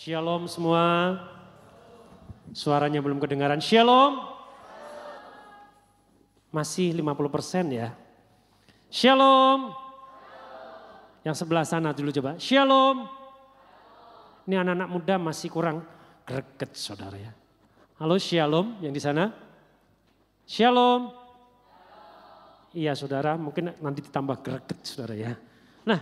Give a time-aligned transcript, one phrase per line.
[0.00, 1.12] Shalom semua.
[2.56, 3.60] Suaranya belum kedengaran.
[3.60, 4.16] Shalom.
[6.48, 7.92] Masih 50% ya.
[8.88, 9.76] Shalom.
[11.20, 12.40] Yang sebelah sana dulu coba.
[12.40, 13.12] Shalom.
[14.48, 15.84] Ini anak-anak muda masih kurang
[16.24, 17.36] greget saudara ya.
[18.00, 19.36] Halo shalom yang di sana.
[20.48, 21.12] Shalom.
[22.72, 25.36] Iya saudara, mungkin nanti ditambah greget saudara ya.
[25.84, 26.00] Nah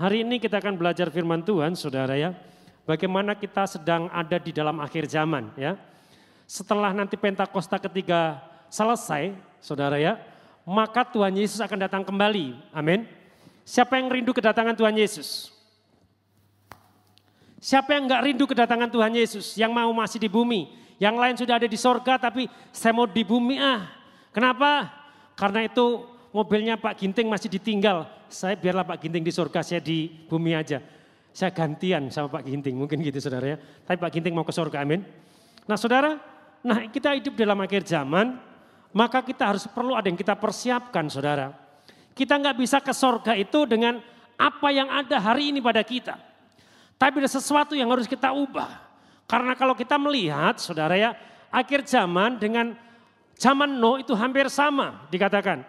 [0.00, 2.55] hari ini kita akan belajar firman Tuhan saudara ya.
[2.86, 5.74] Bagaimana kita sedang ada di dalam akhir zaman ya.
[6.46, 8.38] Setelah nanti Pentakosta ketiga
[8.70, 10.14] selesai saudara ya.
[10.62, 12.54] Maka Tuhan Yesus akan datang kembali.
[12.70, 13.06] Amin.
[13.66, 15.50] Siapa yang rindu kedatangan Tuhan Yesus?
[17.58, 19.58] Siapa yang nggak rindu kedatangan Tuhan Yesus?
[19.58, 20.70] Yang mau masih di bumi.
[21.02, 23.90] Yang lain sudah ada di sorga tapi saya mau di bumi ah.
[24.30, 24.94] Kenapa?
[25.34, 28.06] Karena itu mobilnya Pak Ginting masih ditinggal.
[28.30, 30.78] Saya biarlah Pak Ginting di sorga, saya di bumi aja.
[31.36, 33.56] Saya gantian sama Pak Ginting, mungkin gitu saudara ya.
[33.60, 35.04] Tapi Pak Ginting mau ke sorga, amin.
[35.68, 36.16] Nah saudara,
[36.64, 38.40] nah kita hidup dalam akhir zaman,
[38.96, 41.52] maka kita harus perlu ada yang kita persiapkan saudara.
[42.16, 44.00] Kita nggak bisa ke sorga itu dengan
[44.40, 46.16] apa yang ada hari ini pada kita.
[46.96, 48.88] Tapi ada sesuatu yang harus kita ubah.
[49.28, 51.12] Karena kalau kita melihat saudara ya,
[51.52, 52.72] akhir zaman dengan
[53.36, 55.68] zaman No itu hampir sama dikatakan.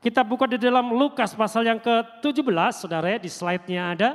[0.00, 4.10] Kita buka di dalam Lukas pasal yang ke-17 saudara ya, di slide-nya ada.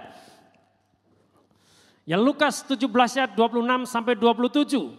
[2.07, 2.87] Ya Lukas 17
[3.19, 4.95] ayat 26 sampai 27.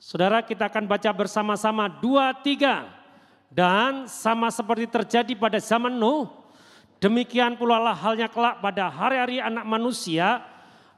[0.00, 2.88] Saudara kita akan baca bersama-sama dua tiga.
[3.52, 6.26] Dan sama seperti terjadi pada zaman Nuh,
[6.98, 10.40] demikian pula lah halnya kelak pada hari-hari anak manusia.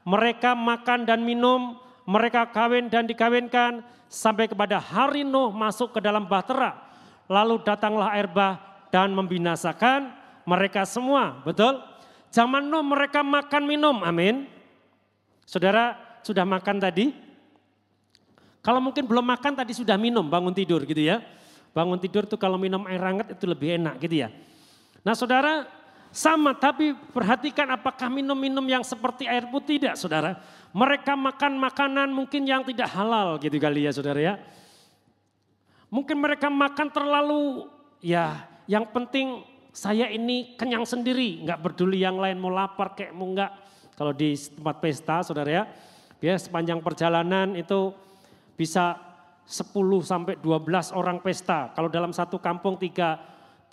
[0.07, 1.75] Mereka makan dan minum,
[2.07, 6.79] mereka kawin dan dikawinkan, sampai kepada hari Nuh masuk ke dalam bahtera.
[7.27, 8.55] Lalu datanglah air bah
[8.87, 10.15] dan membinasakan
[10.47, 11.77] mereka semua, betul?
[12.31, 14.56] Zaman Nuh mereka makan minum, amin.
[15.47, 15.95] Saudara
[16.27, 17.15] sudah makan tadi?
[18.59, 21.23] Kalau mungkin belum makan tadi sudah minum bangun tidur gitu ya.
[21.71, 24.29] Bangun tidur tuh kalau minum air hangat itu lebih enak gitu ya.
[25.07, 25.63] Nah saudara
[26.11, 30.35] sama tapi perhatikan apakah minum-minum yang seperti air putih tidak saudara.
[30.75, 34.35] Mereka makan makanan mungkin yang tidak halal gitu kali ya saudara ya.
[35.87, 37.71] Mungkin mereka makan terlalu
[38.03, 41.39] ya yang penting saya ini kenyang sendiri.
[41.47, 43.66] Nggak peduli yang lain mau lapar kayak mau enggak.
[43.97, 45.63] Kalau di tempat pesta saudara ya.
[46.21, 47.93] Biar sepanjang perjalanan itu
[48.53, 48.97] bisa
[49.45, 49.73] 10
[50.05, 51.73] sampai 12 orang pesta.
[51.73, 53.17] Kalau dalam satu kampung tiga,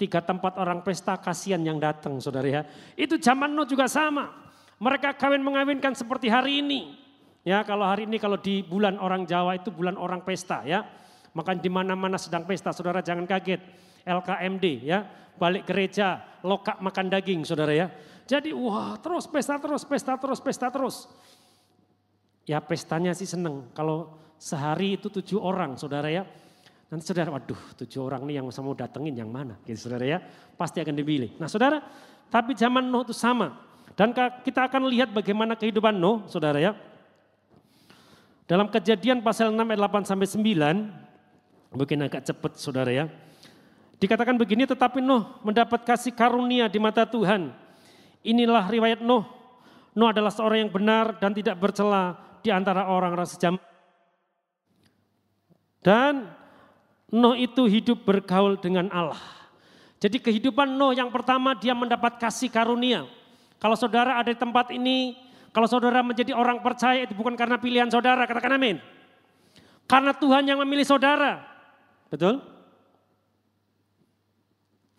[0.00, 2.62] tiga tempat orang pesta kasihan yang datang saudara ya.
[2.96, 4.32] Itu zaman no juga sama.
[4.80, 6.96] Mereka kawin mengawinkan seperti hari ini.
[7.44, 10.88] Ya kalau hari ini kalau di bulan orang Jawa itu bulan orang pesta ya.
[11.36, 13.60] Maka di mana-mana sedang pesta saudara jangan kaget.
[14.04, 15.00] LKMD ya
[15.34, 17.86] balik gereja lokak makan daging saudara ya.
[18.24, 21.08] Jadi wah terus pesta terus pesta terus pesta terus.
[22.44, 26.28] Ya pestanya sih seneng kalau Sehari itu tujuh orang saudara ya.
[26.92, 30.18] Nanti saudara, waduh tujuh orang nih yang mau datengin yang mana gitu saudara ya.
[30.60, 31.32] Pasti akan dipilih.
[31.40, 31.80] Nah saudara,
[32.28, 33.56] tapi zaman Nuh itu sama.
[33.96, 36.76] Dan kita akan lihat bagaimana kehidupan Nuh saudara ya.
[38.44, 43.08] Dalam kejadian pasal 6 ayat 8 sampai 9, mungkin agak cepat saudara ya.
[43.96, 47.48] Dikatakan begini tetapi Nuh mendapat kasih karunia di mata Tuhan.
[48.24, 49.24] Inilah riwayat Nuh.
[49.94, 53.54] Nuh adalah seorang yang benar dan tidak bercela di antara orang-orang sejam
[55.84, 56.32] dan
[57.14, 59.20] Nuh itu hidup bergaul dengan Allah.
[60.02, 63.06] Jadi kehidupan Nuh yang pertama dia mendapat kasih karunia.
[63.62, 65.14] Kalau saudara ada di tempat ini,
[65.54, 68.82] kalau saudara menjadi orang percaya itu bukan karena pilihan saudara, katakan amin.
[69.86, 71.44] Karena Tuhan yang memilih saudara.
[72.10, 72.42] Betul?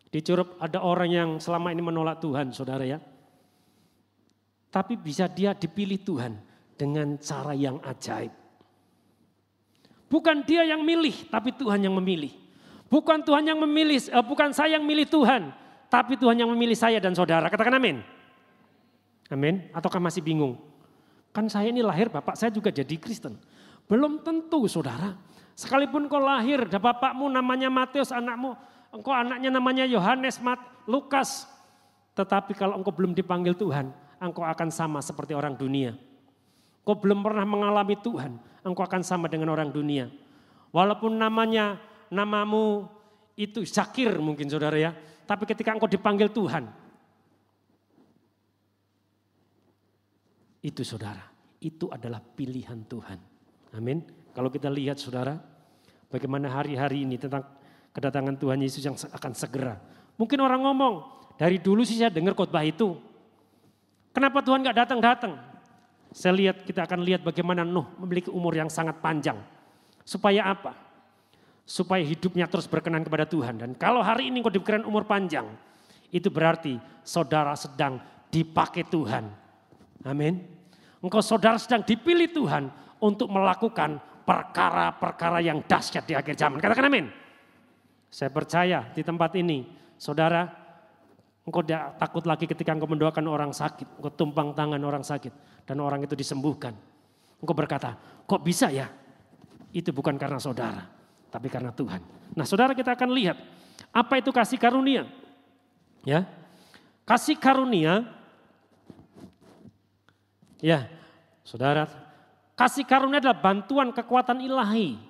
[0.07, 3.03] Di Curup ada orang yang selama ini menolak Tuhan, saudara ya.
[4.75, 6.35] Tapi bisa dia dipilih Tuhan
[6.75, 8.35] dengan cara yang ajaib.
[10.11, 12.35] Bukan dia yang milih, tapi Tuhan yang memilih.
[12.91, 15.55] Bukan Tuhan yang memilih, uh, bukan saya yang milih Tuhan,
[15.87, 17.47] tapi Tuhan yang memilih saya dan saudara.
[17.47, 18.03] Katakan amin.
[19.31, 19.71] Amin.
[19.71, 20.59] Ataukah masih bingung?
[21.31, 23.39] Kan saya ini lahir, bapak saya juga jadi Kristen.
[23.87, 25.15] Belum tentu saudara.
[25.55, 28.59] Sekalipun kau lahir, dan bapakmu namanya Matius, anakmu,
[28.91, 31.47] engkau anaknya namanya Yohanes, Mat, Lukas.
[32.11, 35.93] Tetapi kalau engkau belum dipanggil Tuhan, engkau akan sama seperti orang dunia.
[36.85, 40.09] Kau belum pernah mengalami Tuhan, engkau akan sama dengan orang dunia.
[40.69, 41.79] Walaupun namanya,
[42.09, 42.85] namamu
[43.37, 44.91] itu Zakir mungkin saudara ya.
[45.25, 46.69] Tapi ketika engkau dipanggil Tuhan,
[50.61, 51.25] itu saudara,
[51.61, 53.19] itu adalah pilihan Tuhan.
[53.77, 54.05] Amin.
[54.33, 55.37] Kalau kita lihat saudara,
[56.09, 57.45] bagaimana hari-hari ini tentang
[57.95, 59.79] kedatangan Tuhan Yesus yang akan segera.
[60.19, 60.95] Mungkin orang ngomong,
[61.39, 63.14] dari dulu sih saya dengar khotbah itu.
[64.15, 65.35] Kenapa Tuhan gak datang-datang?
[66.15, 69.35] Saya lihat kita akan lihat bagaimana Nuh memiliki umur yang sangat panjang.
[70.07, 70.71] Supaya apa?
[71.67, 73.59] Supaya hidupnya terus berkenan kepada Tuhan.
[73.59, 75.43] Dan kalau hari ini kau diberikan umur panjang,
[76.15, 77.99] itu berarti saudara sedang
[78.31, 79.27] dipakai Tuhan.
[80.07, 80.47] Amin.
[81.03, 82.71] Engkau saudara sedang dipilih Tuhan
[83.03, 86.63] untuk melakukan perkara-perkara yang dahsyat di akhir zaman.
[86.63, 87.11] Katakan amin.
[88.07, 89.67] Saya percaya di tempat ini,
[89.99, 90.64] saudara,
[91.45, 95.31] engkau tidak takut lagi ketika engkau mendoakan orang sakit, engkau tumpang tangan orang sakit
[95.63, 96.73] dan orang itu disembuhkan.
[97.37, 97.93] Engkau berkata,
[98.25, 98.89] kok bisa ya?
[99.69, 100.81] Itu bukan karena saudara,
[101.29, 102.01] tapi karena Tuhan.
[102.33, 103.37] Nah saudara kita akan lihat,
[103.93, 105.05] apa itu kasih karunia?
[106.05, 106.25] Ya,
[107.05, 108.05] kasih karunia,
[110.61, 110.85] ya
[111.41, 111.89] saudara,
[112.53, 115.01] kasih karunia adalah bantuan kekuatan ilahi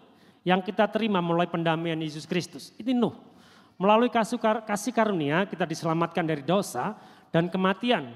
[0.47, 2.71] yang kita terima melalui pendamaian Yesus Kristus.
[2.79, 3.34] Ini Nuh.
[3.75, 6.95] Melalui kasih karunia kita diselamatkan dari dosa
[7.31, 8.15] dan kematian.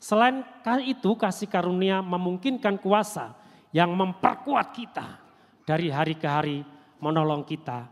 [0.00, 0.44] Selain
[0.84, 3.36] itu kasih karunia memungkinkan kuasa
[3.72, 5.20] yang memperkuat kita
[5.64, 6.64] dari hari ke hari
[7.00, 7.88] menolong kita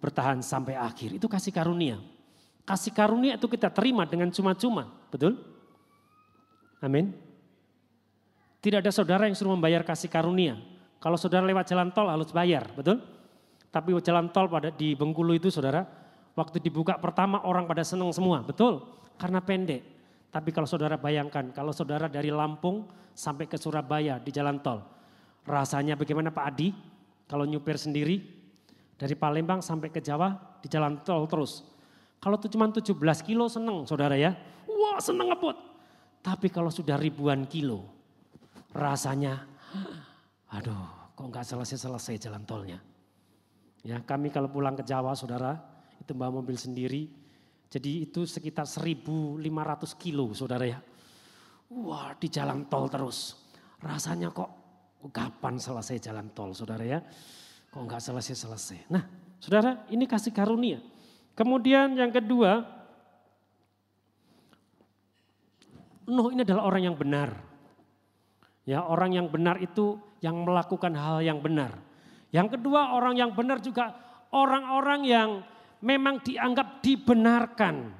[0.00, 1.16] bertahan sampai akhir.
[1.16, 2.00] Itu kasih karunia.
[2.64, 5.38] Kasih karunia itu kita terima dengan cuma-cuma, betul?
[6.80, 7.14] Amin.
[8.60, 10.58] Tidak ada saudara yang suruh membayar kasih karunia.
[10.98, 12.98] Kalau saudara lewat jalan tol harus bayar, betul?
[13.70, 15.84] Tapi jalan tol pada di Bengkulu itu saudara,
[16.36, 18.84] waktu dibuka pertama orang pada senang semua, betul?
[19.16, 19.82] Karena pendek.
[20.28, 22.84] Tapi kalau saudara bayangkan, kalau saudara dari Lampung
[23.16, 24.84] sampai ke Surabaya di jalan tol,
[25.48, 26.68] rasanya bagaimana Pak Adi?
[27.26, 28.22] Kalau nyupir sendiri,
[28.94, 31.64] dari Palembang sampai ke Jawa di jalan tol terus.
[32.20, 32.92] Kalau itu cuma 17
[33.24, 34.36] kilo seneng saudara ya.
[34.68, 35.56] Wah seneng ngebut.
[36.24, 37.86] Tapi kalau sudah ribuan kilo,
[38.74, 39.46] rasanya
[40.50, 42.78] aduh kok nggak selesai-selesai jalan tolnya.
[43.86, 45.54] Ya, kami kalau pulang ke Jawa, saudara,
[46.06, 47.10] itu bawa mobil sendiri.
[47.66, 49.42] Jadi itu sekitar 1.500
[49.98, 50.78] kilo, saudara ya.
[51.74, 53.34] Wah, di jalan tol terus.
[53.82, 54.48] Rasanya kok
[55.10, 57.02] kapan selesai jalan tol, saudara ya.
[57.74, 58.86] Kok nggak selesai-selesai.
[58.86, 59.02] Nah,
[59.42, 60.78] saudara, ini kasih karunia.
[61.34, 62.76] Kemudian yang kedua,
[66.06, 67.34] Nuh ini adalah orang yang benar.
[68.62, 71.74] Ya, orang yang benar itu yang melakukan hal yang benar.
[72.30, 73.94] Yang kedua orang yang benar juga
[74.30, 75.30] orang-orang yang
[75.82, 77.92] memang dianggap dibenarkan.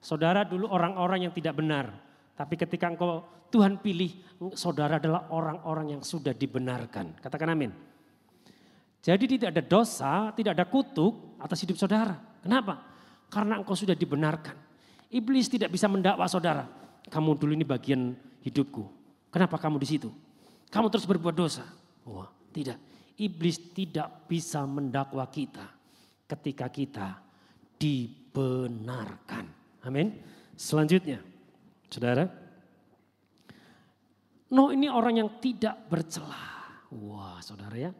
[0.00, 1.88] Saudara dulu orang-orang yang tidak benar.
[2.36, 4.10] Tapi ketika engkau Tuhan pilih,
[4.58, 7.16] saudara adalah orang-orang yang sudah dibenarkan.
[7.22, 7.70] Katakan amin.
[9.04, 12.16] Jadi tidak ada dosa, tidak ada kutuk atas hidup saudara.
[12.42, 12.82] Kenapa?
[13.30, 14.56] Karena engkau sudah dibenarkan.
[15.14, 16.66] Iblis tidak bisa mendakwa saudara.
[17.08, 18.82] Kamu dulu ini bagian hidupku.
[19.30, 20.10] Kenapa kamu di situ?
[20.72, 21.64] Kamu terus berbuat dosa.
[22.04, 22.76] Wah, tidak
[23.18, 25.73] iblis tidak bisa mendakwa kita
[26.24, 27.20] ketika kita
[27.76, 29.44] dibenarkan.
[29.84, 30.16] Amin.
[30.56, 31.20] Selanjutnya,
[31.90, 32.30] saudara.
[34.54, 36.38] No ini orang yang tidak bercela.
[36.94, 37.90] Wah saudara ya.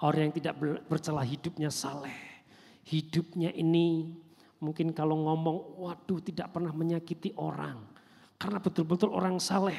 [0.00, 0.56] Orang yang tidak
[0.88, 2.16] bercela hidupnya saleh.
[2.88, 4.16] Hidupnya ini
[4.64, 7.84] mungkin kalau ngomong waduh tidak pernah menyakiti orang.
[8.40, 9.76] Karena betul-betul orang saleh.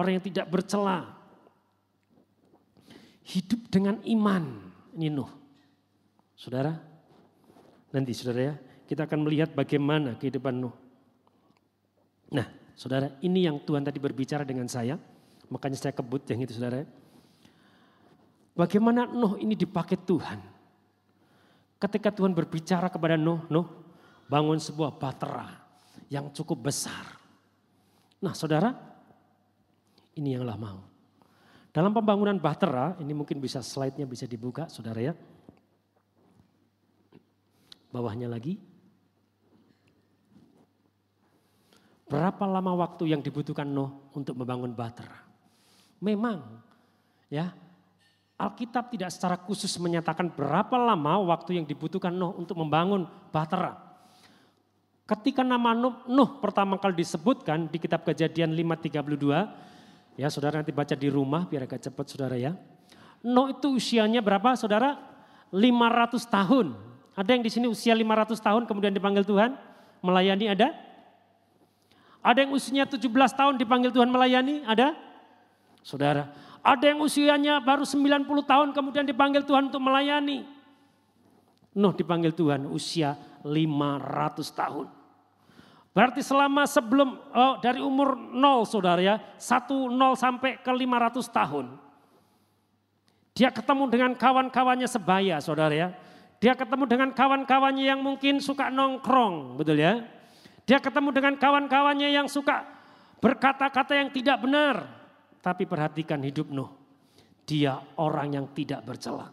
[0.00, 1.12] Orang yang tidak bercela
[3.28, 4.72] hidup dengan iman.
[4.96, 5.28] Ini Nuh.
[6.32, 6.93] Saudara,
[7.94, 8.54] nanti saudara ya,
[8.90, 10.74] kita akan melihat bagaimana kehidupan Nuh.
[12.34, 14.98] Nah, saudara, ini yang Tuhan tadi berbicara dengan saya,
[15.46, 16.82] makanya saya kebut yang itu saudara.
[18.58, 20.42] Bagaimana Nuh ini dipakai Tuhan.
[21.78, 23.66] Ketika Tuhan berbicara kepada Nuh, Nuh
[24.26, 25.46] bangun sebuah batera
[26.10, 27.14] yang cukup besar.
[28.18, 28.74] Nah saudara,
[30.18, 30.80] ini yang Allah mau.
[31.74, 35.14] Dalam pembangunan Bahtera, ini mungkin bisa slide-nya bisa dibuka saudara ya.
[37.94, 38.58] Bawahnya lagi.
[42.10, 45.22] Berapa lama waktu yang dibutuhkan Nuh untuk membangun Bahtera?
[46.02, 46.58] Memang
[47.30, 47.54] ya
[48.34, 53.78] Alkitab tidak secara khusus menyatakan berapa lama waktu yang dibutuhkan Nuh untuk membangun Bahtera.
[55.06, 60.94] Ketika nama Nuh, Nuh pertama kali disebutkan di kitab kejadian 532, Ya saudara nanti baca
[60.94, 62.54] di rumah biar agak cepat saudara ya.
[63.26, 64.94] No itu usianya berapa saudara?
[65.50, 66.93] 500 tahun.
[67.14, 69.54] Ada yang di sini usia 500 tahun kemudian dipanggil Tuhan
[70.02, 70.74] melayani ada?
[72.24, 73.06] Ada yang usianya 17
[73.38, 74.98] tahun dipanggil Tuhan melayani ada?
[75.84, 76.32] Saudara,
[76.64, 80.48] ada yang usianya baru 90 tahun kemudian dipanggil Tuhan untuk melayani.
[81.76, 83.52] Nuh dipanggil Tuhan usia 500
[84.50, 84.86] tahun.
[85.94, 91.66] Berarti selama sebelum oh, dari umur 0 saudara ya, 1 0 sampai ke 500 tahun.
[93.34, 95.88] Dia ketemu dengan kawan-kawannya sebaya saudara ya.
[96.44, 100.04] Dia ketemu dengan kawan-kawannya yang mungkin suka nongkrong, betul ya.
[100.68, 102.68] Dia ketemu dengan kawan-kawannya yang suka
[103.16, 104.84] berkata-kata yang tidak benar.
[105.40, 106.68] Tapi perhatikan hidup Nuh.
[107.48, 109.32] Dia orang yang tidak bercela.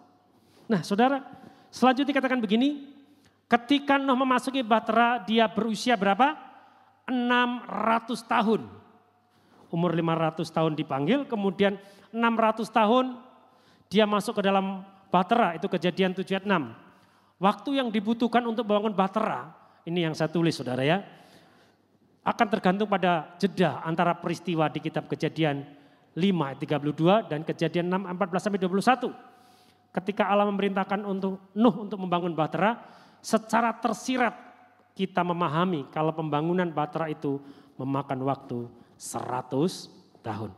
[0.72, 1.20] Nah saudara,
[1.68, 2.88] selanjutnya katakan begini.
[3.52, 6.32] Ketika Nuh memasuki Bahtera, dia berusia berapa?
[7.12, 8.72] 600 tahun.
[9.68, 11.76] Umur 500 tahun dipanggil, kemudian
[12.16, 13.20] 600 tahun
[13.92, 16.81] dia masuk ke dalam Bahtera, itu kejadian 7 ayat 6.
[17.42, 19.50] Waktu yang dibutuhkan untuk membangun Bahtera,
[19.90, 21.02] ini yang saya tulis saudara ya,
[22.22, 25.66] akan tergantung pada jeda antara peristiwa di kitab kejadian
[26.14, 29.10] 5 ayat 32 dan kejadian 6 14 sampai 21.
[29.90, 32.78] Ketika Allah memerintahkan untuk Nuh untuk membangun Bahtera,
[33.26, 34.38] secara tersirat
[34.94, 37.42] kita memahami kalau pembangunan Bahtera itu
[37.74, 38.70] memakan waktu
[39.02, 39.90] 100
[40.22, 40.54] tahun.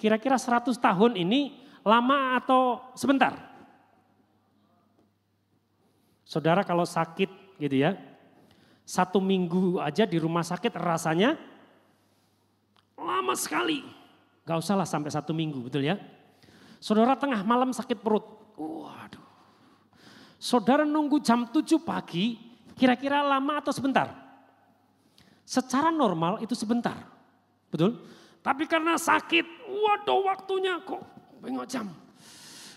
[0.00, 3.51] Kira-kira 100 tahun ini lama atau sebentar?
[6.22, 7.98] Saudara kalau sakit gitu ya,
[8.82, 11.38] satu minggu aja di rumah sakit rasanya
[12.98, 13.82] lama sekali.
[14.42, 15.98] Gak usah lah sampai satu minggu betul ya.
[16.82, 18.26] Saudara tengah malam sakit perut.
[18.58, 19.22] Waduh.
[20.42, 22.34] Saudara nunggu jam 7 pagi
[22.74, 24.10] kira-kira lama atau sebentar?
[25.46, 26.98] Secara normal itu sebentar.
[27.70, 28.02] Betul?
[28.42, 31.02] Tapi karena sakit, waduh waktunya kok
[31.38, 31.86] bengok jam.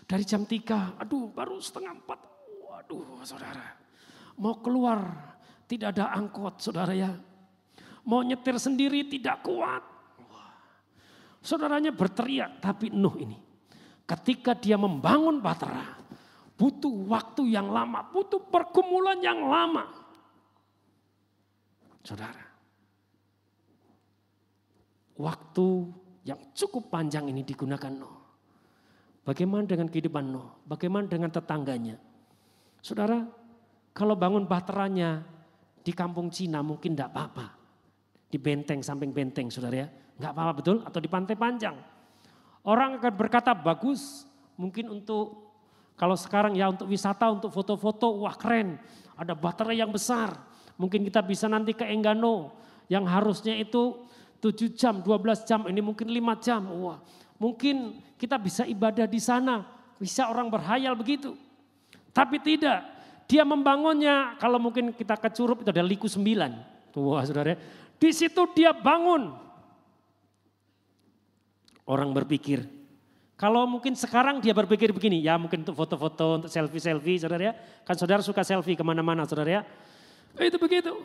[0.06, 2.35] Dari jam 3, aduh baru setengah 4.
[2.86, 3.66] Waduh saudara.
[4.38, 5.02] Mau keluar
[5.66, 7.10] tidak ada angkot saudara ya.
[8.06, 9.82] Mau nyetir sendiri tidak kuat.
[11.42, 13.38] Saudaranya berteriak, tapi Nuh ini.
[14.06, 15.98] Ketika dia membangun Batra,
[16.58, 19.86] butuh waktu yang lama, butuh pergumulan yang lama.
[22.06, 22.46] Saudara,
[25.18, 25.68] waktu
[26.26, 28.18] yang cukup panjang ini digunakan Nuh.
[29.26, 30.66] Bagaimana dengan kehidupan Nuh?
[30.70, 31.98] Bagaimana dengan tetangganya?
[32.86, 33.26] Saudara,
[33.98, 35.26] kalau bangun bahteranya
[35.82, 37.58] di kampung Cina mungkin tidak apa-apa.
[38.30, 39.88] Di benteng, samping benteng saudara ya.
[40.22, 41.74] Enggak apa-apa betul atau di pantai panjang.
[42.62, 45.50] Orang akan berkata bagus mungkin untuk
[45.98, 48.78] kalau sekarang ya untuk wisata, untuk foto-foto, wah keren.
[49.18, 50.38] Ada baterai yang besar.
[50.78, 52.54] Mungkin kita bisa nanti ke Enggano
[52.86, 53.98] yang harusnya itu
[54.46, 56.62] 7 jam, 12 jam, ini mungkin 5 jam.
[56.86, 57.02] Wah,
[57.42, 59.66] mungkin kita bisa ibadah di sana.
[59.98, 61.34] Bisa orang berhayal begitu.
[62.16, 62.80] Tapi tidak,
[63.28, 66.52] dia membangunnya, kalau mungkin kita kecurup itu ada liku sembilan.
[66.96, 67.60] Wah saudara,
[68.00, 69.36] di situ dia bangun.
[71.86, 72.64] Orang berpikir,
[73.36, 77.54] kalau mungkin sekarang dia berpikir begini, ya mungkin untuk foto-foto, untuk selfie-selfie saudara ya.
[77.84, 79.62] Kan saudara suka selfie ke mana-mana saudara ya.
[80.40, 80.96] Itu begitu.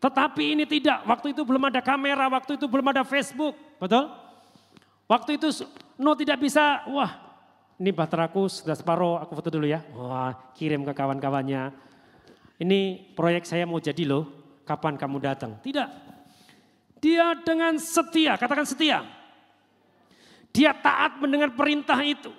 [0.00, 4.08] Tetapi ini tidak, waktu itu belum ada kamera, waktu itu belum ada Facebook, betul?
[5.04, 5.48] Waktu itu
[6.00, 7.23] no tidak bisa, wah
[7.74, 9.82] ini bahteraku sudah separuh, aku foto dulu ya.
[9.98, 11.74] Wah, kirim ke kawan-kawannya.
[12.62, 14.30] Ini proyek saya mau jadi loh,
[14.62, 15.58] kapan kamu datang?
[15.58, 15.88] Tidak.
[17.02, 19.02] Dia dengan setia, katakan setia.
[20.54, 22.30] Dia taat mendengar perintah itu.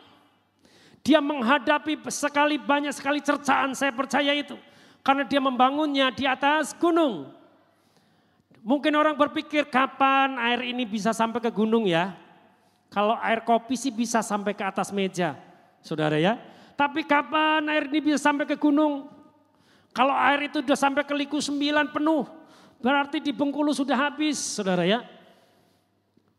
[1.06, 4.56] Dia menghadapi sekali banyak sekali cercaan, saya percaya itu.
[5.06, 7.30] Karena dia membangunnya di atas gunung.
[8.66, 12.18] Mungkin orang berpikir kapan air ini bisa sampai ke gunung ya.
[12.90, 15.36] Kalau air kopi sih bisa sampai ke atas meja,
[15.84, 16.40] saudara ya.
[16.76, 19.08] Tapi kapan air ini bisa sampai ke gunung?
[19.96, 22.28] Kalau air itu sudah sampai ke liku sembilan penuh,
[22.84, 25.04] berarti di Bengkulu sudah habis, saudara ya.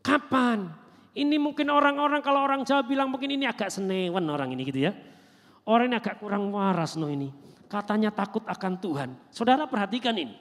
[0.05, 0.69] Kapan?
[1.17, 4.93] Ini mungkin orang-orang kalau orang Jawa bilang mungkin ini agak senewan orang ini gitu ya.
[5.65, 7.33] Orang ini agak kurang waras no ini.
[7.67, 9.11] Katanya takut akan Tuhan.
[9.33, 10.37] Saudara perhatikan ini.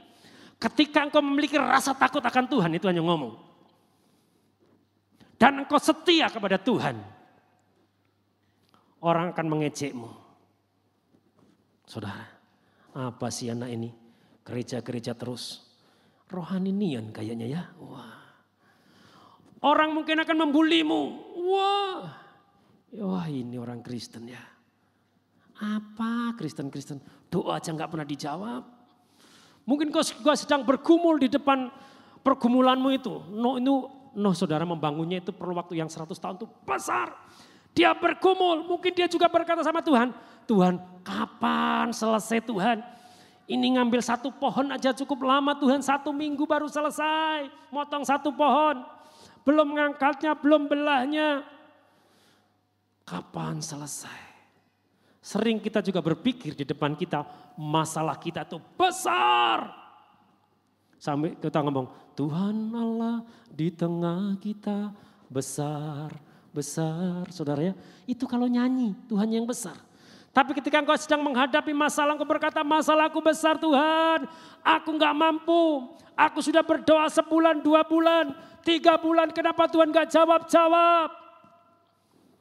[0.59, 3.54] Ketika engkau memiliki rasa takut akan Tuhan itu hanya ngomong
[5.45, 6.97] dan engkau setia kepada Tuhan,
[8.97, 10.09] orang akan mengejekmu.
[11.85, 12.25] Saudara,
[12.97, 13.93] apa sih anak ini?
[14.41, 15.61] Gereja-gereja terus.
[16.33, 17.61] Rohani nian kayaknya ya.
[17.77, 18.25] Wah.
[19.61, 21.01] Orang mungkin akan membulimu.
[21.45, 22.09] Wah.
[22.97, 24.41] Wah ini orang Kristen ya.
[25.61, 27.29] Apa Kristen-Kristen?
[27.29, 28.65] Doa aja nggak pernah dijawab.
[29.69, 30.01] Mungkin kau
[30.33, 31.69] sedang bergumul di depan
[32.25, 33.13] pergumulanmu itu.
[33.29, 37.11] No, itu Nuh saudara membangunnya itu perlu waktu yang 100 tahun itu besar.
[37.75, 40.15] Dia berkumul, mungkin dia juga berkata sama Tuhan,
[40.47, 42.79] Tuhan kapan selesai Tuhan?
[43.45, 47.51] Ini ngambil satu pohon aja cukup lama Tuhan, satu minggu baru selesai.
[47.69, 48.81] Motong satu pohon,
[49.43, 51.43] belum mengangkatnya, belum belahnya.
[53.05, 54.23] Kapan selesai?
[55.21, 57.27] Sering kita juga berpikir di depan kita,
[57.59, 59.84] masalah kita itu besar.
[61.05, 61.85] Sampai kita ngomong,
[62.17, 63.21] Tuhan Allah
[63.53, 64.89] di tengah kita
[65.29, 66.09] besar,
[66.49, 67.29] besar.
[67.29, 67.77] Saudara ya,
[68.09, 69.77] itu kalau nyanyi, Tuhan yang besar.
[70.33, 74.25] Tapi ketika engkau sedang menghadapi masalah, engkau berkata, masalahku besar Tuhan,
[74.65, 75.93] aku nggak mampu.
[76.17, 78.33] Aku sudah berdoa sebulan, dua bulan,
[78.65, 81.09] tiga bulan, kenapa Tuhan nggak jawab-jawab?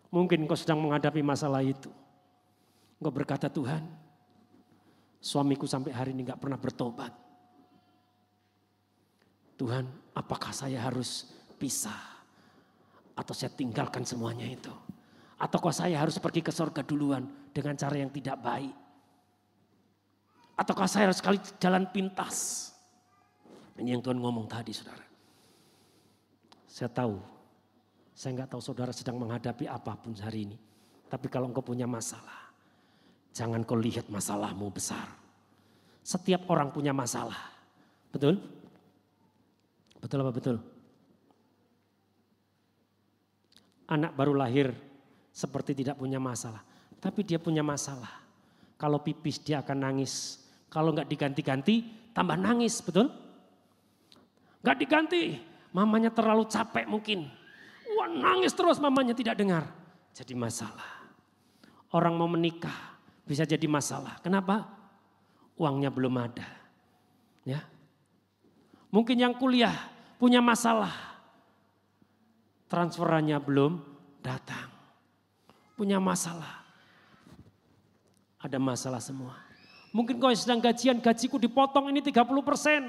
[0.08, 1.92] Mungkin engkau sedang menghadapi masalah itu.
[2.96, 3.84] Engkau berkata Tuhan,
[5.20, 7.23] suamiku sampai hari ini nggak pernah bertobat.
[9.54, 12.14] Tuhan, apakah saya harus pisah?
[13.14, 14.74] Atau saya tinggalkan semuanya itu?
[15.38, 18.74] Ataukah saya harus pergi ke sorga duluan dengan cara yang tidak baik?
[20.54, 22.70] Ataukah saya harus sekali jalan pintas?
[23.78, 25.02] Ini yang Tuhan ngomong tadi saudara.
[26.70, 27.18] Saya tahu,
[28.14, 30.58] saya nggak tahu saudara sedang menghadapi apa pun hari ini.
[31.10, 32.50] Tapi kalau engkau punya masalah,
[33.34, 35.06] jangan kau lihat masalahmu besar.
[36.02, 37.54] Setiap orang punya masalah.
[38.10, 38.38] Betul?
[40.04, 40.60] Betul apa betul?
[43.88, 44.76] Anak baru lahir
[45.32, 46.60] seperti tidak punya masalah.
[47.00, 48.20] Tapi dia punya masalah.
[48.76, 50.44] Kalau pipis dia akan nangis.
[50.68, 53.08] Kalau nggak diganti-ganti tambah nangis, betul?
[54.60, 55.40] Nggak diganti,
[55.72, 57.24] mamanya terlalu capek mungkin.
[57.96, 59.64] Wah nangis terus mamanya tidak dengar.
[60.12, 61.08] Jadi masalah.
[61.96, 64.20] Orang mau menikah bisa jadi masalah.
[64.20, 64.68] Kenapa?
[65.56, 66.44] Uangnya belum ada.
[67.48, 67.64] Ya.
[68.92, 69.93] Mungkin yang kuliah
[70.24, 71.20] punya masalah.
[72.72, 73.76] Transferannya belum
[74.24, 74.72] datang
[75.76, 76.64] punya masalah.
[78.40, 79.36] Ada masalah semua.
[79.92, 82.88] Mungkin kau sedang gajian, gajiku dipotong ini 30 persen.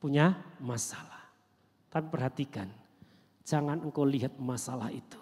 [0.00, 1.28] Punya masalah.
[1.92, 2.72] Tapi perhatikan,
[3.44, 5.20] jangan engkau lihat masalah itu.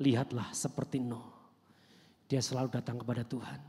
[0.00, 1.20] Lihatlah seperti Nuh.
[2.32, 3.60] Dia selalu datang kepada Tuhan.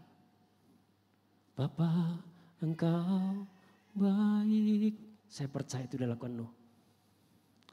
[1.59, 2.15] Bapak,
[2.63, 3.43] engkau
[3.91, 5.12] baik.
[5.33, 6.51] Saya percaya itu dilakukan Nuh.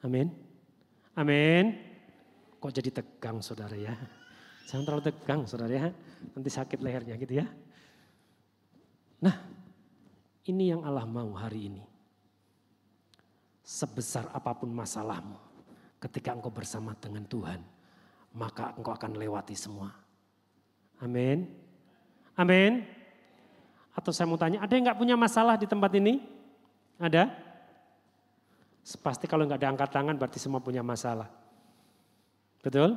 [0.01, 0.33] Amin.
[1.13, 1.77] Amin.
[2.57, 3.93] Kok jadi tegang saudara ya?
[4.65, 5.93] Jangan terlalu tegang saudara ya.
[6.33, 7.45] Nanti sakit lehernya gitu ya.
[9.21, 9.45] Nah
[10.49, 11.85] ini yang Allah mau hari ini.
[13.61, 15.37] Sebesar apa pun masalahmu.
[16.01, 17.61] Ketika engkau bersama dengan Tuhan.
[18.41, 19.93] Maka engkau akan lewati semua.
[21.05, 21.45] Amin.
[22.41, 22.89] Amin.
[23.93, 26.25] Atau saya mau tanya, ada yang gak punya masalah di tempat ini?
[26.97, 27.50] Ada?
[28.81, 31.29] Pasti kalau nggak ada angkat tangan berarti semua punya masalah.
[32.65, 32.97] Betul?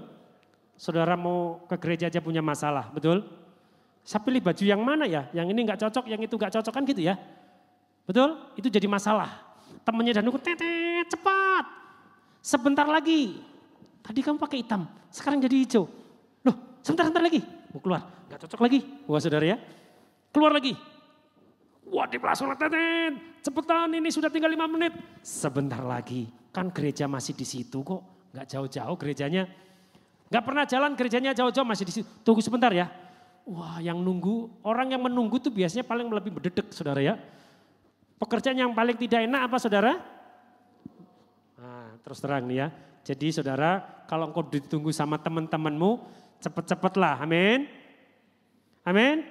[0.74, 3.24] Saudara mau ke gereja aja punya masalah, betul?
[4.04, 5.30] Saya pilih baju yang mana ya?
[5.32, 7.16] Yang ini nggak cocok, yang itu nggak cocok kan gitu ya?
[8.04, 8.36] Betul?
[8.60, 9.32] Itu jadi masalah.
[9.88, 11.66] Temennya dan nunggu, tetet, cepat.
[12.44, 13.40] Sebentar lagi.
[14.04, 15.88] Tadi kamu pakai hitam, sekarang jadi hijau.
[16.44, 17.40] Loh, sebentar-sebentar lagi.
[17.72, 18.80] Mau keluar, nggak cocok lagi.
[19.08, 19.58] Wah saudara ya.
[20.36, 20.76] Keluar lagi.
[21.94, 23.14] Wah di langsung tetet,
[23.46, 24.98] cepetan ini sudah tinggal lima menit.
[25.22, 28.02] Sebentar lagi, kan gereja masih di situ kok.
[28.34, 29.46] Nggak jauh-jauh gerejanya.
[30.34, 32.10] Nggak pernah jalan gerejanya jauh-jauh masih di situ.
[32.26, 32.90] Tunggu sebentar ya.
[33.46, 37.14] Wah yang nunggu, orang yang menunggu tuh biasanya paling lebih berdedek saudara ya.
[38.18, 39.94] Pekerjaan yang paling tidak enak apa saudara?
[41.62, 42.68] Nah, terus terang nih ya.
[43.04, 46.02] Jadi saudara kalau engkau ditunggu sama teman-temanmu,
[46.42, 47.70] cepet-cepetlah, amin.
[48.82, 49.28] Amin.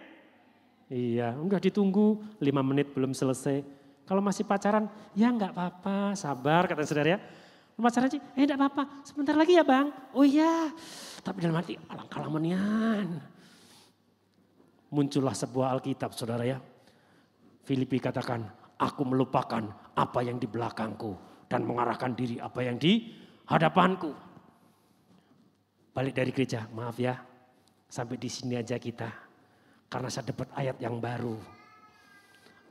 [0.93, 3.65] Iya, enggak ditunggu lima menit belum selesai.
[4.05, 7.19] Kalau masih pacaran, ya enggak apa-apa, sabar kata saudara ya.
[7.81, 9.89] Pacaran aja, eh enggak apa-apa, sebentar lagi ya bang.
[10.13, 10.69] Oh iya,
[11.25, 12.61] tapi dalam hati alangkah lamanya.
[14.93, 16.61] Muncullah sebuah Alkitab saudara ya.
[17.65, 18.45] Filipi katakan,
[18.77, 19.65] aku melupakan
[19.97, 21.33] apa yang di belakangku.
[21.49, 23.13] Dan mengarahkan diri apa yang di
[23.49, 24.13] hadapanku.
[25.93, 27.17] Balik dari gereja, maaf ya.
[27.89, 29.32] Sampai di sini aja kita.
[29.93, 31.37] Karena saya dapat ayat yang baru.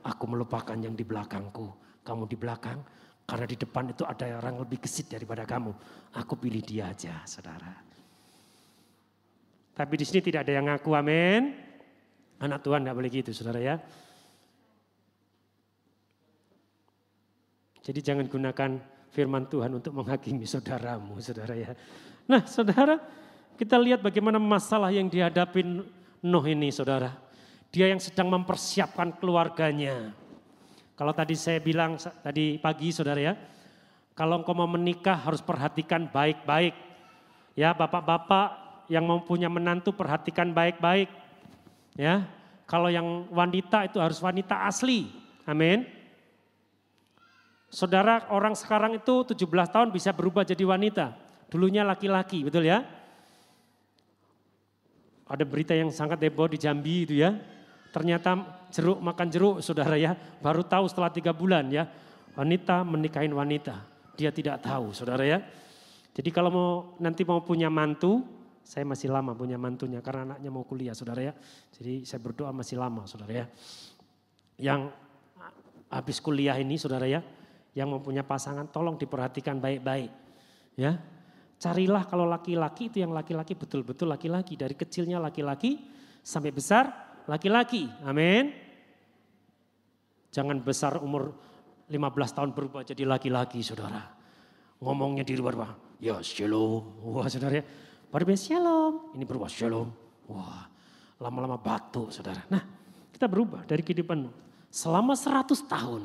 [0.02, 1.70] Aku melupakan yang di belakangku.
[2.02, 2.82] Kamu di belakang,
[3.22, 5.70] karena di depan itu ada orang lebih gesit daripada kamu.
[6.18, 7.70] Aku pilih dia aja, saudara.
[9.72, 11.54] Tapi di sini tidak ada yang ngaku, amin.
[12.42, 13.78] Anak Tuhan tidak boleh gitu, saudara ya.
[17.86, 18.70] Jadi jangan gunakan
[19.14, 21.70] firman Tuhan untuk menghakimi saudaramu, saudara ya.
[22.26, 22.98] Nah, saudara,
[23.54, 25.86] kita lihat bagaimana masalah yang dihadapi
[26.22, 27.10] Nuh ini, saudara.
[27.74, 30.14] Dia yang sedang mempersiapkan keluarganya.
[30.94, 33.34] Kalau tadi saya bilang tadi pagi saudara ya,
[34.14, 36.76] kalau engkau mau menikah harus perhatikan baik-baik.
[37.58, 41.10] Ya bapak-bapak yang mau punya menantu perhatikan baik-baik.
[41.96, 42.28] Ya,
[42.68, 45.08] kalau yang wanita itu harus wanita asli.
[45.48, 45.84] Amin.
[47.72, 51.16] Saudara orang sekarang itu 17 tahun bisa berubah jadi wanita.
[51.48, 52.84] Dulunya laki-laki, betul ya?
[55.32, 57.32] Ada berita yang sangat heboh di Jambi itu ya.
[57.88, 58.36] Ternyata
[58.68, 60.12] jeruk makan jeruk saudara ya.
[60.44, 61.88] Baru tahu setelah tiga bulan ya.
[62.36, 63.80] Wanita menikahin wanita.
[64.12, 65.40] Dia tidak tahu saudara ya.
[66.12, 68.20] Jadi kalau mau nanti mau punya mantu.
[68.62, 71.34] Saya masih lama punya mantunya karena anaknya mau kuliah saudara ya.
[71.74, 73.46] Jadi saya berdoa masih lama saudara ya.
[74.60, 74.92] Yang
[75.88, 77.24] habis kuliah ini saudara ya.
[77.72, 80.12] Yang mempunyai pasangan tolong diperhatikan baik-baik.
[80.76, 81.00] Ya,
[81.62, 84.58] Carilah kalau laki-laki itu yang laki-laki betul-betul laki-laki.
[84.58, 85.78] Dari kecilnya laki-laki
[86.18, 86.90] sampai besar
[87.30, 87.86] laki-laki.
[88.02, 88.50] Amin.
[90.34, 91.30] Jangan besar umur
[91.86, 92.02] 15
[92.34, 94.10] tahun berubah jadi laki-laki saudara.
[94.82, 96.98] Ngomongnya di luar, ya shalom.
[96.98, 97.64] Wah saudara ya.
[98.10, 99.14] Baru shalom.
[99.14, 99.86] Ini berubah shalom.
[100.34, 100.66] Wah
[101.22, 102.42] lama-lama batu saudara.
[102.50, 102.66] Nah
[103.14, 104.26] kita berubah dari kehidupan
[104.66, 106.02] selama 100 tahun.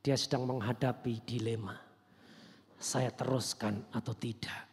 [0.00, 1.91] Dia sedang menghadapi dilema
[2.82, 4.66] saya teruskan atau tidak.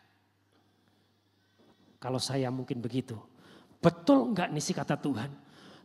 [2.01, 3.13] Kalau saya mungkin begitu.
[3.79, 5.29] Betul enggak nih sih kata Tuhan?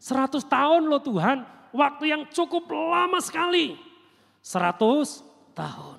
[0.00, 1.44] 100 tahun loh Tuhan,
[1.76, 3.76] waktu yang cukup lama sekali.
[4.40, 5.20] 100
[5.52, 5.98] tahun.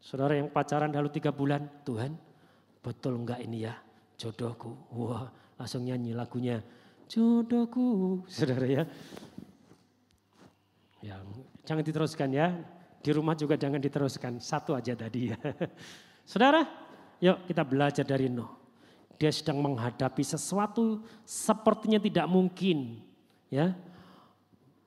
[0.00, 2.16] Saudara yang pacaran lalu tiga bulan, Tuhan
[2.84, 3.74] betul enggak ini ya
[4.20, 4.72] jodohku.
[4.92, 6.60] Wah langsung nyanyi lagunya
[7.08, 8.20] jodohku.
[8.32, 8.82] Saudara ya.
[11.04, 11.24] Yang
[11.68, 12.56] jangan diteruskan ya,
[13.04, 15.36] di rumah juga jangan diteruskan, satu aja tadi ya.
[16.30, 16.64] Saudara,
[17.20, 18.48] yuk kita belajar dari Nuh.
[19.20, 23.04] Dia sedang menghadapi sesuatu sepertinya tidak mungkin.
[23.52, 23.76] ya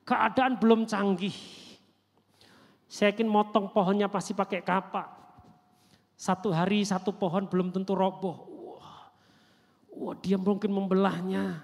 [0.02, 1.32] Keadaan belum canggih.
[2.90, 5.06] Saya yakin motong pohonnya pasti pakai kapak.
[6.18, 8.50] Satu hari satu pohon belum tentu roboh.
[8.74, 9.14] Wah,
[9.94, 11.62] wah dia mungkin membelahnya.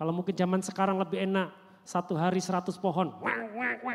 [0.00, 1.67] Kalau mungkin zaman sekarang lebih enak.
[1.88, 3.08] Satu hari seratus pohon.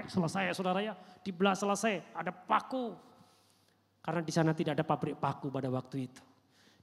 [0.09, 2.97] Selesai saudara ya dibelah selesai, ada paku.
[4.01, 6.23] Karena di sana tidak ada pabrik paku pada waktu itu.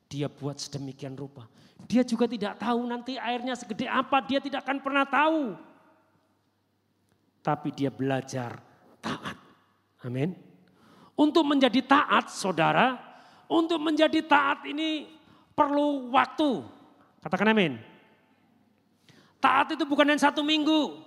[0.06, 1.50] Dia buat sedemikian rupa.
[1.90, 5.58] Dia juga tidak tahu nanti airnya segede apa, dia tidak akan pernah tahu.
[7.42, 8.62] Tapi dia belajar
[9.02, 9.34] taat.
[10.06, 10.38] Amin.
[11.18, 12.94] Untuk menjadi taat saudara,
[13.50, 15.10] untuk menjadi taat ini
[15.58, 16.62] perlu waktu.
[17.18, 17.89] Katakan amin.
[19.40, 21.00] Taat itu bukan yang satu minggu.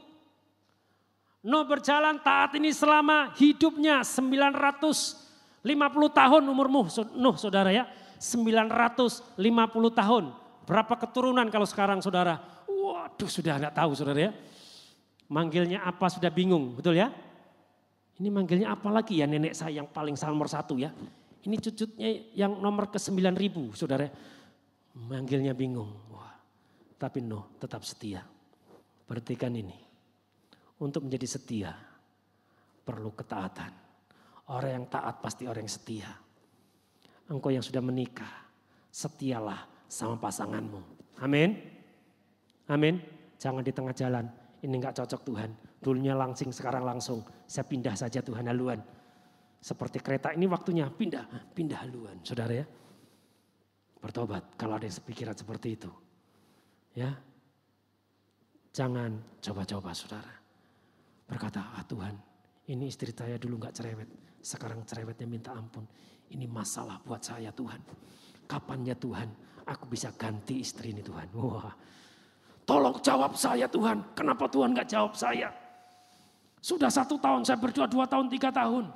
[1.44, 5.62] Nuh berjalan taat ini selama hidupnya 950
[6.12, 6.68] tahun umur
[7.14, 7.86] Nuh saudara ya.
[8.18, 9.38] 950
[9.94, 10.24] tahun.
[10.64, 12.40] Berapa keturunan kalau sekarang saudara?
[12.66, 14.32] Waduh sudah enggak tahu saudara ya.
[15.28, 17.12] Manggilnya apa sudah bingung betul ya.
[18.18, 20.96] Ini manggilnya apa lagi ya nenek saya yang paling nomor satu ya.
[21.44, 24.08] Ini cucutnya yang nomor ke 9 ribu saudara.
[24.96, 25.92] Manggilnya bingung.
[26.98, 28.24] Tapi Nuh tetap setia.
[29.04, 29.76] Perhatikan ini
[30.80, 31.72] untuk menjadi setia
[32.84, 33.72] perlu ketaatan.
[34.52, 36.12] Orang yang taat pasti orang yang setia.
[37.32, 38.44] Engkau yang sudah menikah,
[38.92, 40.82] setialah sama pasanganmu.
[41.24, 41.56] Amin.
[42.68, 43.00] Amin.
[43.40, 44.28] Jangan di tengah jalan.
[44.60, 45.52] Ini enggak cocok Tuhan.
[45.80, 47.24] Dulunya langsing, sekarang langsung.
[47.48, 48.84] Saya pindah saja Tuhan haluan.
[49.64, 52.20] Seperti kereta ini waktunya pindah, pindah haluan.
[52.24, 52.68] Saudara ya.
[54.04, 55.88] Bertobat kalau ada yang sepikiran seperti itu.
[56.94, 57.12] Ya.
[58.74, 60.34] Jangan coba-coba saudara.
[61.30, 62.18] Berkata, ah Tuhan
[62.72, 64.10] ini istri saya dulu nggak cerewet.
[64.40, 65.84] Sekarang cerewetnya minta ampun.
[66.32, 67.80] Ini masalah buat saya Tuhan.
[68.48, 69.30] Kapannya Tuhan
[69.68, 71.28] aku bisa ganti istri ini Tuhan.
[71.36, 71.76] Wah,
[72.64, 74.16] tolong jawab saya Tuhan.
[74.16, 75.52] Kenapa Tuhan nggak jawab saya?
[76.64, 78.88] Sudah satu tahun saya berdoa, dua tahun, tiga tahun.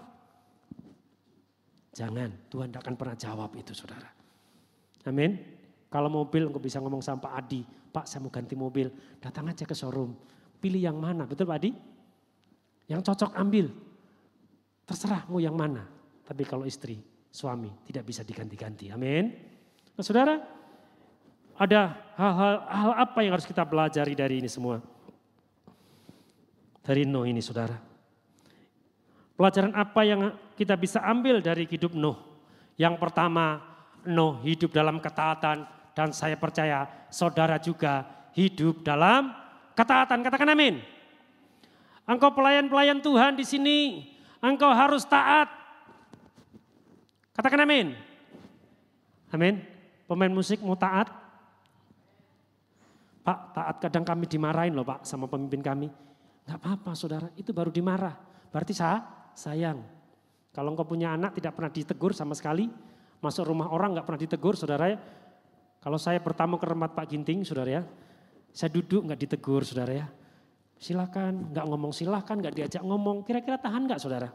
[1.91, 4.07] Jangan, Tuhan tidak akan pernah jawab itu saudara.
[5.03, 5.35] Amin.
[5.91, 9.63] Kalau mobil engkau bisa ngomong sama Pak Adi, Pak saya mau ganti mobil, datang aja
[9.63, 10.13] ke showroom.
[10.57, 11.71] Pilih yang mana, betul Pak Adi?
[12.87, 13.71] Yang cocok ambil.
[14.87, 15.83] Terserah mau yang mana.
[16.23, 16.99] Tapi kalau istri,
[17.31, 18.91] suami tidak bisa diganti-ganti.
[18.91, 19.31] Amin.
[19.95, 20.35] Nah saudara,
[21.57, 24.77] ada hal-hal hal apa yang harus kita pelajari dari ini semua?
[26.85, 27.75] Dari Nuh ini saudara.
[29.37, 32.17] Pelajaran apa yang kita bisa ambil dari hidup Nuh?
[32.77, 33.61] Yang pertama,
[34.07, 35.67] Nuh hidup dalam ketaatan
[35.97, 38.05] dan saya percaya saudara juga
[38.37, 39.33] hidup dalam
[39.73, 40.21] ketaatan.
[40.21, 40.77] Katakan amin.
[42.05, 44.05] Engkau pelayan-pelayan Tuhan di sini,
[44.37, 45.49] engkau harus taat.
[47.33, 47.97] Katakan amin.
[49.33, 49.65] Amin.
[50.05, 51.09] Pemain musik mau taat?
[53.25, 55.89] Pak, taat kadang kami dimarahin loh Pak sama pemimpin kami.
[56.47, 58.15] Gak apa-apa saudara, itu baru dimarah.
[58.53, 59.03] Berarti saya
[59.35, 59.81] sayang.
[60.55, 62.71] Kalau engkau punya anak tidak pernah ditegur sama sekali,
[63.19, 64.97] masuk rumah orang gak pernah ditegur saudara ya.
[65.87, 67.81] Kalau saya bertamu ke rumah Pak Ginting saudara ya,
[68.51, 70.07] saya duduk gak ditegur saudara ya.
[70.75, 73.23] Silakan, nggak ngomong silakan, nggak diajak ngomong.
[73.23, 74.27] Kira-kira tahan nggak saudara?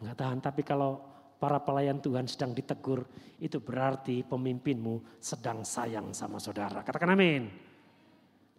[0.00, 0.96] Nggak tahan, tapi kalau
[1.36, 3.04] para pelayan Tuhan sedang ditegur,
[3.36, 6.80] itu berarti pemimpinmu sedang sayang sama saudara.
[6.80, 7.44] Katakan amin.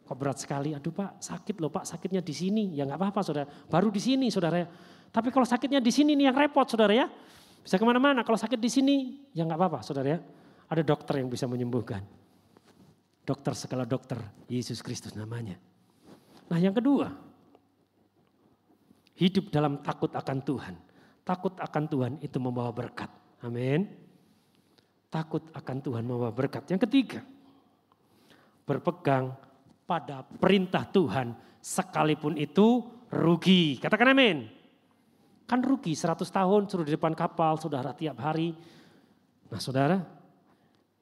[0.05, 2.77] Kok berat sekali, aduh pak sakit loh pak, sakitnya di sini.
[2.77, 4.69] Ya nggak apa-apa saudara, baru di sini saudara ya.
[5.09, 7.09] Tapi kalau sakitnya di sini nih yang repot saudara ya.
[7.65, 8.95] Bisa ke mana-mana, kalau sakit di sini
[9.33, 10.21] ya nggak apa-apa saudara ya.
[10.71, 11.99] Ada dokter yang bisa menyembuhkan.
[13.27, 15.59] Dokter segala dokter, Yesus Kristus namanya.
[16.47, 17.11] Nah yang kedua,
[19.19, 20.75] hidup dalam takut akan Tuhan.
[21.27, 23.11] Takut akan Tuhan itu membawa berkat.
[23.43, 23.83] Amin.
[25.11, 26.65] Takut akan Tuhan membawa berkat.
[26.71, 27.19] Yang ketiga,
[28.63, 29.35] berpegang
[29.83, 33.75] pada perintah Tuhan sekalipun itu rugi.
[33.77, 34.47] Katakan amin.
[35.45, 38.55] Kan rugi 100 tahun suruh di depan kapal saudara tiap hari.
[39.51, 39.99] Nah saudara,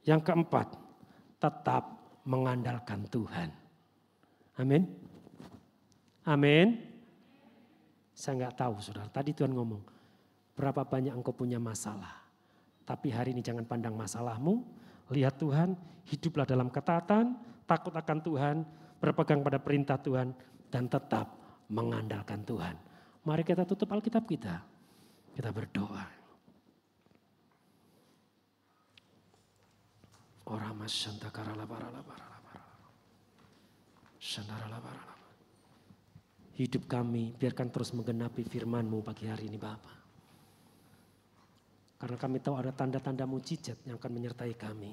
[0.03, 0.75] yang keempat,
[1.39, 3.49] tetap mengandalkan Tuhan.
[4.59, 4.83] Amin.
[6.27, 6.67] Amin.
[8.12, 9.79] Saya nggak tahu saudara, tadi Tuhan ngomong,
[10.59, 12.19] berapa banyak engkau punya masalah.
[12.83, 14.59] Tapi hari ini jangan pandang masalahmu,
[15.15, 18.55] lihat Tuhan, hiduplah dalam ketaatan, takut akan Tuhan,
[18.99, 20.35] berpegang pada perintah Tuhan,
[20.67, 21.39] dan tetap
[21.71, 22.75] mengandalkan Tuhan.
[23.23, 24.59] Mari kita tutup Alkitab kita,
[25.31, 26.18] kita berdoa.
[31.93, 32.57] Labara.
[34.19, 35.09] Shandara Labara
[36.59, 39.97] Hidup kami biarkan terus menggenapi firman-Mu pagi hari ini Bapak.
[41.95, 44.91] Karena kami tahu ada tanda-tanda mujizat yang akan menyertai kami.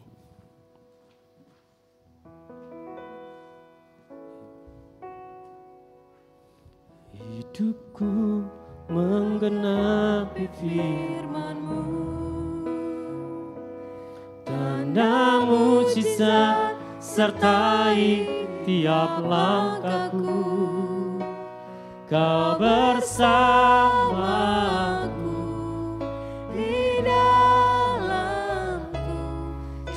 [7.19, 8.47] Hidupku
[8.95, 12.15] menggenapi firman-Mu.
[14.87, 18.22] Tanda mujizat sertai
[18.62, 20.46] tiap langkahku.
[22.07, 23.83] Kau bersamaku
[26.55, 28.31] di dalamku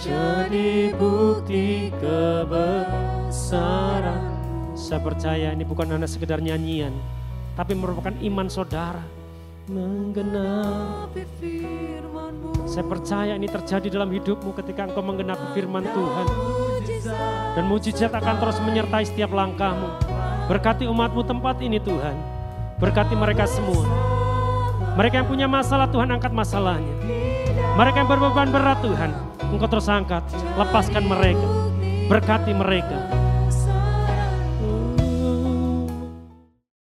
[0.01, 3.13] jadi bukti kebesaran.
[4.73, 6.97] Saya percaya ini bukan hanya sekedar nyanyian,
[7.53, 9.05] tapi merupakan iman saudara
[9.69, 12.65] menggenapi firmanmu.
[12.65, 16.27] Saya percaya ini terjadi dalam hidupmu ketika engkau menggenapi firman Tuhan.
[17.53, 19.89] Dan mujizat akan terus menyertai setiap langkahmu.
[20.49, 22.17] Berkati umatmu tempat ini Tuhan.
[22.81, 23.85] Berkati mereka semua.
[24.97, 26.95] Mereka yang punya masalah Tuhan angkat masalahnya.
[27.77, 29.13] Mereka yang berbeban berat Tuhan.
[29.53, 30.25] Engkau terus angkat.
[30.57, 31.47] Lepaskan mereka.
[32.09, 33.18] Berkati mereka.